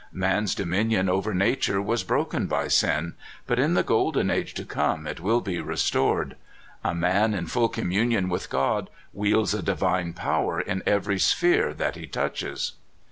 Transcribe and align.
Man's 0.13 0.55
dominion 0.55 1.09
over 1.09 1.31
nature 1.31 1.79
was 1.79 2.03
broken 2.03 2.47
by 2.47 2.69
sin, 2.69 3.13
but 3.45 3.59
in 3.59 3.75
the 3.75 3.83
golden 3.83 4.31
age 4.31 4.55
to 4.55 4.65
come 4.65 5.05
it 5.05 5.19
will 5.19 5.41
be 5.41 5.61
restored. 5.61 6.37
A 6.83 6.95
man 6.95 7.35
in 7.35 7.45
full 7.45 7.69
communion 7.69 8.27
with 8.27 8.49
God 8.49 8.89
wields 9.13 9.53
a 9.53 9.61
di 9.61 9.73
vine 9.75 10.13
power 10.13 10.59
in 10.59 10.81
every 10.87 11.19
sphere 11.19 11.71
that 11.75 11.95
he 11.95 12.07
touches." 12.07 12.71